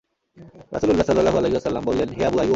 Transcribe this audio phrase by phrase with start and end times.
[0.71, 2.49] রাসূলুল্লাহ সাল্লাল্লাহু আলাইহি ওয়াসাল্লাম বললেন, হে আবু আইয়ূব!